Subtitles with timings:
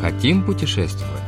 [0.00, 1.22] Хотим путешествовать?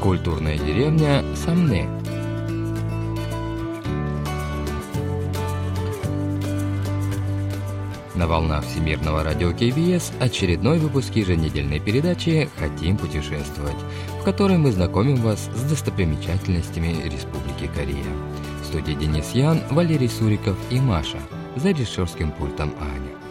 [0.00, 1.88] Культурная деревня Самне.
[8.14, 13.76] На волнах Всемирного радио КБС очередной выпуск еженедельной передачи «Хотим путешествовать»,
[14.20, 18.04] в которой мы знакомим вас с достопримечательностями Республики Корея.
[18.62, 21.18] В студии Денис Ян, Валерий Суриков и Маша.
[21.56, 23.23] За режиссерским пультом Аня.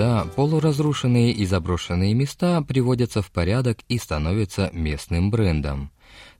[0.00, 5.90] Иногда полуразрушенные и заброшенные места приводятся в порядок и становятся местным брендом.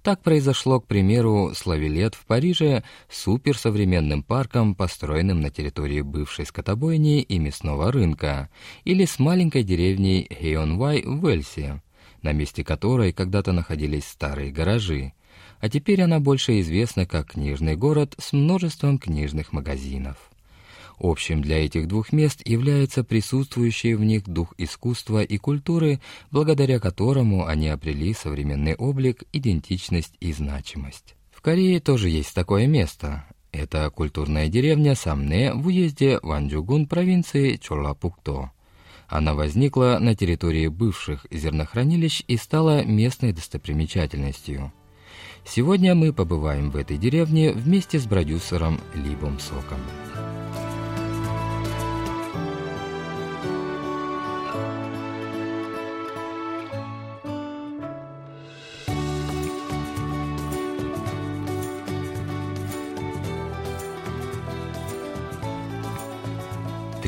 [0.03, 7.21] Так произошло, к примеру, с Лавилет в Париже, суперсовременным парком, построенным на территории бывшей скотобойни
[7.21, 8.49] и мясного рынка,
[8.85, 11.83] или с маленькой деревней Хейонвай в Уэльсе,
[12.23, 15.13] на месте которой когда-то находились старые гаражи,
[15.61, 20.30] а теперь она больше известна как книжный город с множеством книжных магазинов.
[21.01, 25.99] Общим для этих двух мест является присутствующий в них дух искусства и культуры,
[26.31, 31.15] благодаря которому они обрели современный облик, идентичность и значимость.
[31.31, 33.25] В Корее тоже есть такое место.
[33.51, 38.51] Это культурная деревня Самне в уезде Ванджугун провинции Чолапукто.
[39.09, 44.71] Она возникла на территории бывших зернохранилищ и стала местной достопримечательностью.
[45.47, 49.81] Сегодня мы побываем в этой деревне вместе с продюсером Либом Соком.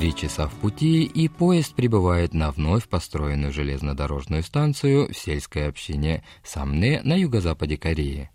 [0.02, 6.24] Три часа в пути, и поезд прибывает на вновь построенную железнодорожную станцию в сельской общине
[6.44, 8.30] Самне на юго-западе Кореи.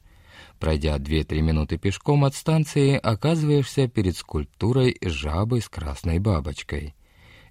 [0.58, 6.94] Пройдя 2-3 минуты пешком от станции, оказываешься перед скульптурой жабы с красной бабочкой.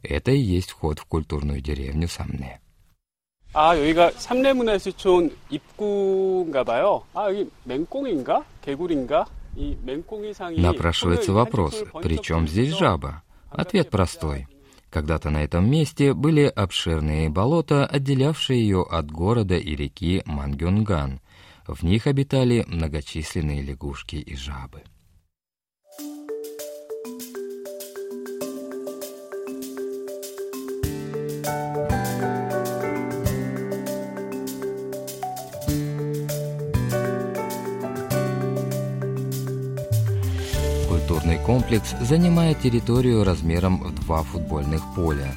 [0.02, 2.60] Это и есть вход в культурную деревню Самне.
[3.54, 7.04] 아, 여기가 삼례문화유치촌 입구인가 봐요.
[7.14, 8.46] 아, 여기 맹꽁인가?
[8.64, 9.26] 개구리인가?
[9.58, 13.24] 이 맹꽁이 상이 Напрашивается вопрос, при чем здесь жаба?
[13.51, 14.47] Ответ простой.
[14.91, 21.21] Когда-то на этом месте были обширные болота, отделявшие ее от города и реки Мангюнган.
[21.67, 24.83] В них обитали многочисленные лягушки и жабы.
[41.27, 45.35] Культурный комплекс занимает территорию размером в два футбольных поля.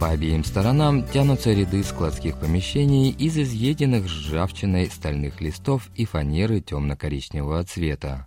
[0.00, 7.62] По обеим сторонам тянутся ряды складских помещений из изъеденных ржавчиной стальных листов и фанеры темно-коричневого
[7.64, 8.26] цвета.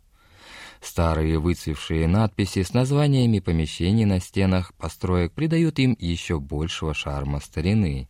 [0.79, 8.09] Старые выцвевшие надписи с названиями помещений на стенах построек придают им еще большего шарма старины.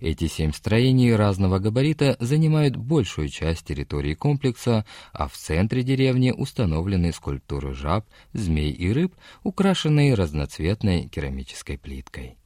[0.00, 7.12] Эти семь строений разного габарита занимают большую часть территории комплекса, а в центре деревни установлены
[7.12, 12.36] скульптуры жаб, змей и рыб, украшенные разноцветной керамической плиткой.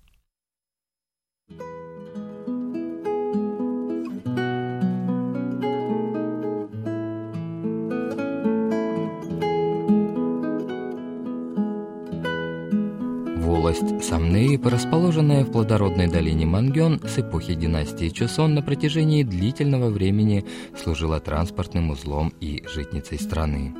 [13.71, 20.45] Волость Самнеип, расположенная в плодородной долине Мангён с эпохи династии Чосон на протяжении длительного времени
[20.77, 23.73] служила транспортным узлом и житницей страны.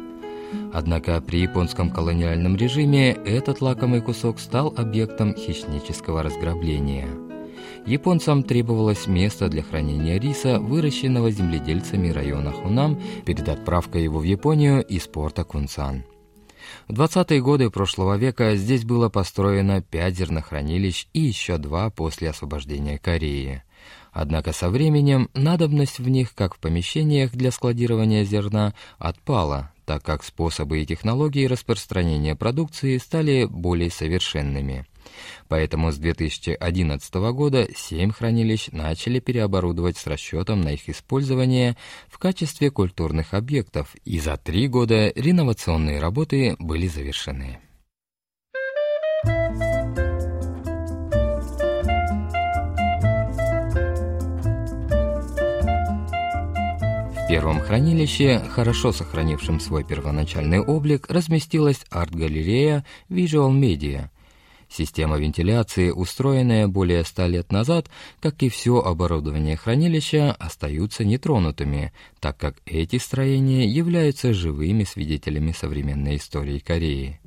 [0.73, 7.09] Однако при японском колониальном режиме этот лакомый кусок стал объектом хищнического разграбления.
[7.85, 14.85] Японцам требовалось место для хранения риса, выращенного земледельцами района Хунам, перед отправкой его в Японию
[14.85, 16.05] из порта Кунсан.
[16.89, 22.99] В 20-е годы прошлого века здесь было построено пять зернохранилищ и еще два после освобождения
[22.99, 23.63] Кореи.
[24.13, 30.25] Однако со временем надобность в них, как в помещениях для складирования зерна, отпала, так как
[30.25, 34.87] способы и технологии распространения продукции стали более совершенными.
[35.49, 41.77] Поэтому с 2011 года семь хранилищ начали переоборудовать с расчетом на их использование
[42.09, 47.61] в качестве культурных объектов, и за три года реновационные работы были завершены.
[57.31, 64.09] первом хранилище, хорошо сохранившем свой первоначальный облик, разместилась арт-галерея Visual Media.
[64.70, 67.90] Система вентиляции, устроенная более ста лет назад,
[68.20, 76.18] как и все оборудование хранилища, остаются нетронутыми, так как эти строения являются живыми свидетелями современной
[76.18, 77.20] истории Кореи.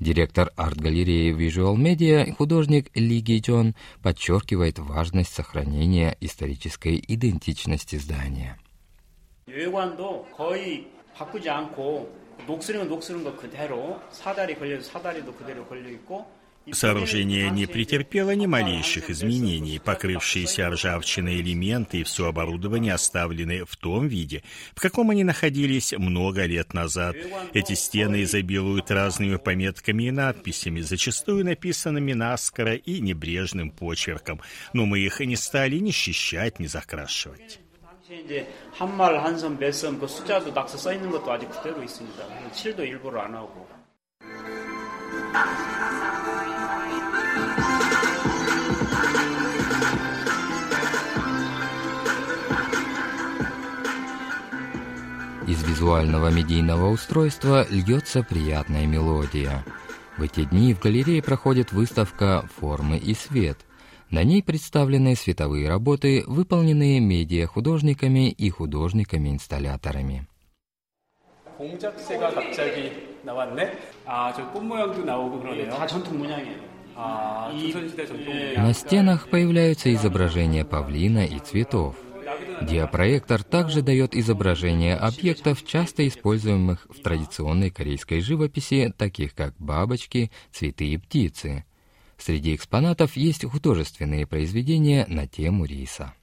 [0.00, 8.58] Директор арт-галереи Visual Media, художник Ли Ги Джон, подчеркивает важность сохранения исторической идентичности здания.
[9.46, 12.10] 외관도 거의 바꾸지 않고
[12.46, 16.26] 녹슬은 녹슬은 거 그대로 사다리 걸려서 사다리도 그대로 걸려 있고
[16.72, 19.78] Сооружение не претерпело ни малейших изменений.
[19.78, 24.42] Покрывшиеся ржавчиной элементы и все оборудование оставлены в том виде,
[24.74, 27.16] в каком они находились много лет назад.
[27.52, 34.40] Эти стены изобилуют разными пометками и надписями, зачастую написанными наскоро и небрежным почерком,
[34.72, 37.60] но мы их не стали ни счищать, ни закрашивать.
[38.10, 42.52] 이제 한말 한섬 몇섬 그 숫자도 낙서 써 있는 것도 아직 그대로 있습니다.
[42.52, 43.66] 칠도 일부러 안 하고.
[55.48, 59.64] Из визуального медийного устройства льется приятная мелодия.
[60.16, 63.58] В эти дни в галерее проходит выставка «Формы и свет»,
[64.10, 70.26] на ней представлены световые работы, выполненные медиа-художниками и художниками-инсталляторами.
[71.56, 72.92] 공작새가 갑자기
[73.22, 73.78] 나왔네.
[74.06, 75.70] 아, 저 꽃 모양도 나오고 그러네요.
[75.70, 76.58] 다 전통 문양이에요.
[76.96, 81.96] 아, 조선시대 전통 На стенах появляются изображения павлина и цветов.
[82.61, 90.87] Диапроектор также дает изображения объектов, часто используемых в традиционной корейской живописи, таких как бабочки, цветы
[90.87, 91.65] и птицы.
[92.17, 96.13] Среди экспонатов есть художественные произведения на тему риса.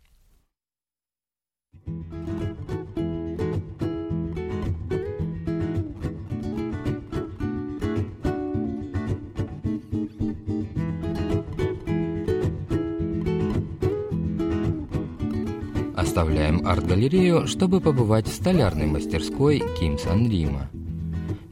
[16.07, 20.71] Оставляем арт-галерею, чтобы побывать в столярной мастерской Ким Сан Рима.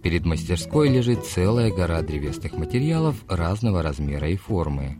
[0.00, 4.98] Перед мастерской лежит целая гора древесных материалов разного размера и формы.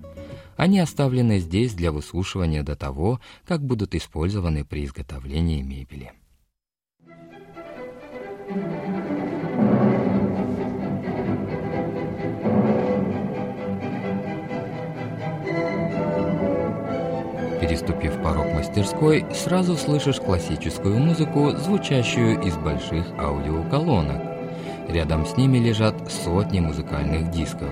[0.57, 6.13] Они оставлены здесь для высушивания до того, как будут использованы при изготовлении мебели.
[17.65, 24.21] Переступив порог мастерской, сразу слышишь классическую музыку, звучащую из больших аудиоколонок.
[24.87, 27.71] Рядом с ними лежат сотни музыкальных дисков.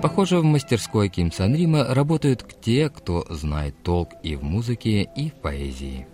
[0.00, 5.28] Похоже, в мастерской Ким Сан Рима работают те, кто знает толк и в музыке, и
[5.28, 6.06] в поэзии.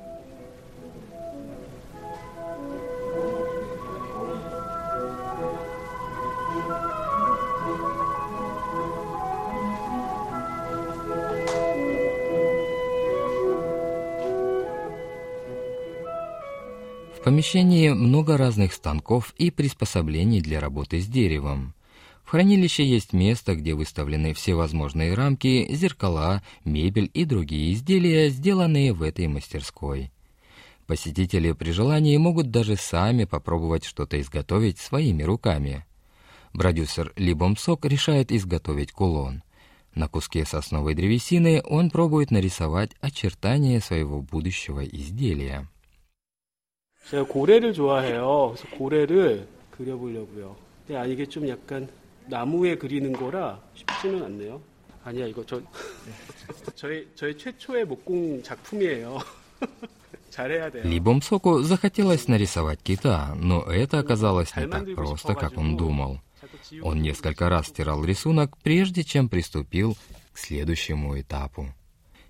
[17.21, 21.75] В помещении много разных станков и приспособлений для работы с деревом.
[22.25, 29.03] В хранилище есть место, где выставлены всевозможные рамки, зеркала, мебель и другие изделия, сделанные в
[29.03, 30.11] этой мастерской.
[30.87, 35.85] Посетители при желании могут даже сами попробовать что-то изготовить своими руками.
[36.55, 39.43] Продюсер Ли Бом Сок решает изготовить кулон.
[39.95, 45.69] На куске сосновой древесины он пробует нарисовать очертания своего будущего изделия.
[47.10, 48.56] 제가 고래를 좋아해요.
[48.56, 50.56] 그래서 고래를 그려보려고요.
[50.86, 51.88] 근데 아 이게 좀 약간
[52.28, 54.62] 나무에 그리는 거라 쉽지는 않네요.
[55.04, 55.62] 아니야 이거 저
[56.76, 59.20] 저희 저희 최초의 목공 작품이에요.
[60.32, 60.84] 잘해야 돼요.
[60.84, 66.20] Либом Соку захотелось нарисовать кита, но это оказалось не так просто, как он думал.
[66.82, 69.96] Он несколько раз стирал рисунок, прежде чем приступил
[70.34, 71.74] к следующему этапу.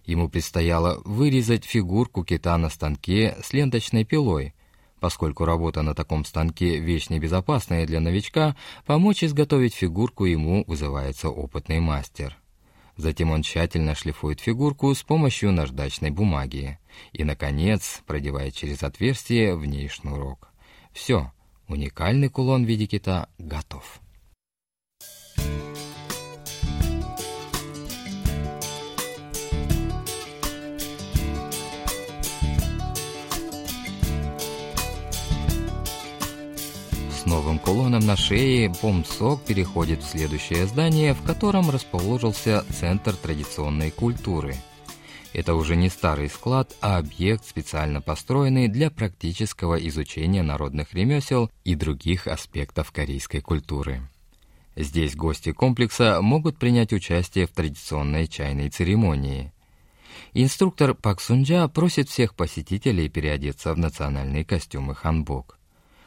[0.04, 4.54] Ему предстояло вырезать фигурку кита на станке с ленточной пилой,
[5.01, 8.55] Поскольку работа на таком станке– вещь небезопасная для новичка,
[8.85, 12.37] помочь изготовить фигурку ему вызывается опытный мастер.
[12.97, 16.79] Затем он тщательно шлифует фигурку с помощью наждачной бумаги
[17.13, 20.51] и, наконец, продевает через отверстие в ней шнурок.
[20.93, 21.33] Все,
[21.67, 24.01] уникальный кулон в виде кита готов.
[37.71, 44.57] Кулоном на шее Бомсок переходит в следующее здание, в котором расположился Центр традиционной культуры.
[45.33, 51.77] Это уже не старый склад, а объект, специально построенный для практического изучения народных ремесел и
[51.77, 54.03] других аспектов корейской культуры.
[54.75, 59.53] Здесь гости комплекса могут принять участие в традиционной чайной церемонии.
[60.35, 65.60] Инструктор Пак Сунджа просит всех посетителей переодеться в национальные костюмы ханбок.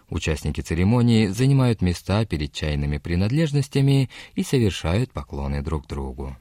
[0.10, 6.36] Участники церемонии занимают места перед чайными принадлежностями и совершают поклоны друг другу.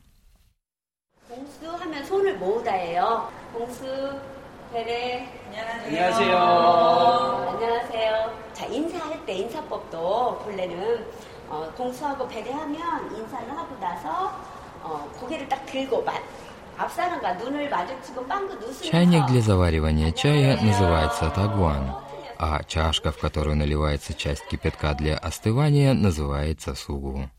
[18.91, 25.95] Чайник для заваривания чая называется тагуан а чашка, в которую наливается часть кипятка для остывания,
[25.95, 27.31] называется сугу.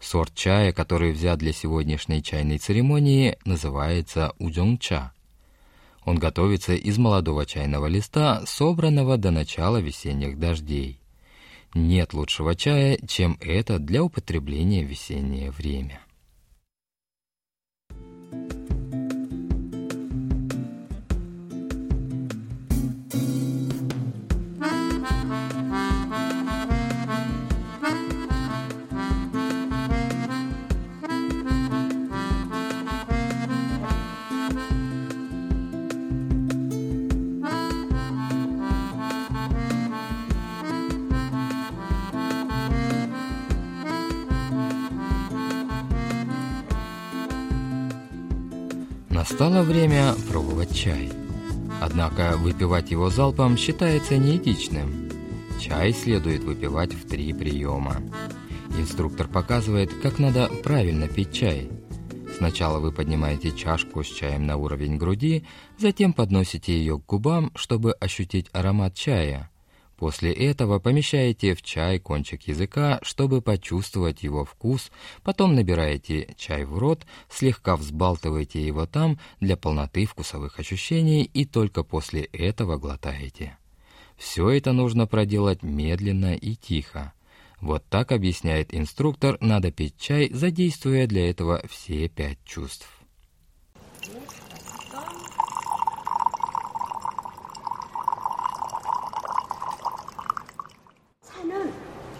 [0.00, 5.12] Сорт чая, который взят для сегодняшней чайной церемонии, называется удзонгча.
[6.04, 11.00] Он готовится из молодого чайного листа, собранного до начала весенних дождей.
[11.74, 16.00] Нет лучшего чая, чем этот для употребления в весеннее время.
[49.38, 51.10] Настало время пробовать чай.
[51.82, 55.10] Однако выпивать его залпом считается неэтичным.
[55.60, 57.96] Чай следует выпивать в три приема.
[58.78, 61.68] Инструктор показывает, как надо правильно пить чай.
[62.38, 65.44] Сначала вы поднимаете чашку с чаем на уровень груди,
[65.78, 69.50] затем подносите ее к губам, чтобы ощутить аромат чая–
[69.96, 74.90] После этого помещаете в чай кончик языка, чтобы почувствовать его вкус,
[75.22, 81.82] потом набираете чай в рот, слегка взбалтываете его там для полноты вкусовых ощущений и только
[81.82, 83.56] после этого глотаете.
[84.18, 87.14] Все это нужно проделать медленно и тихо.
[87.60, 92.86] Вот так объясняет инструктор, надо пить чай, задействуя для этого все пять чувств.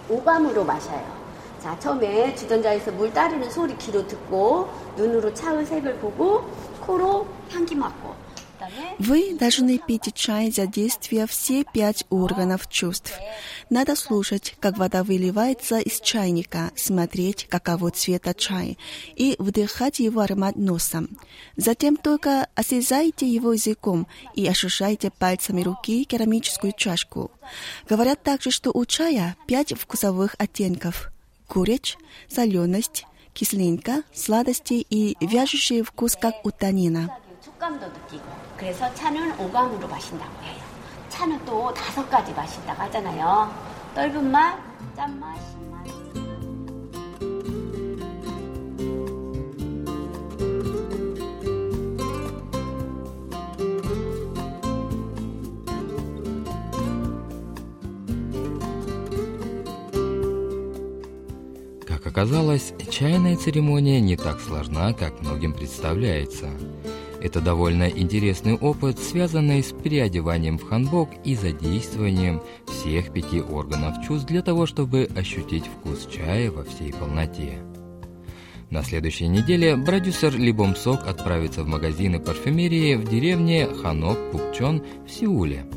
[0.10, 1.21] 오감으로 마셔요.
[1.62, 6.50] 자, 처음에 주전자에서 물 따르는 소리 귀로 듣고 눈으로 차의 색을 보고
[6.81, 8.31] 코로 향기 맡고
[9.00, 13.12] Вы должны пить чай, задействуя все пять органов чувств.
[13.69, 18.77] Надо слушать, как вода выливается из чайника, смотреть, каково цвета чай,
[19.15, 21.17] и вдыхать его аромат носом.
[21.55, 27.31] Затем только осязайте его языком и ощущайте пальцами руки керамическую чашку.
[27.89, 31.12] Говорят также, что у чая пять вкусовых оттенков.
[31.50, 31.98] Горечь,
[32.29, 37.10] соленость, кислинка, сладости и вяжущий вкус, как у танина.
[37.43, 38.24] 촉감도 느끼고
[38.57, 40.64] 그래서 차는 오감으로 마신다고 해요.
[41.15, 43.53] 차는 또 다섯 가지 마신다고 하잖아요.
[43.95, 44.57] 떫은 맛,
[44.95, 45.62] 짠맛, 신맛.
[61.86, 66.50] Как оказалось, чайная церемония не так сложна, как многим представляется.
[67.26, 74.28] это довольно интересный опыт, связанный с переодеванием в ханбок и задействованием всех пяти органов чувств
[74.28, 77.59] для того, чтобы ощутить вкус чая во всей полноте.
[78.71, 85.11] На следующей неделе продюсер Либом Сок отправится в магазины парфюмерии в деревне Ханок Пукчон в
[85.11, 85.66] Сеуле–